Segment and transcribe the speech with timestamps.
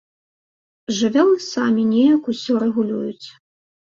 [0.99, 3.27] Жывёлы самі неяк усё рэгулююць.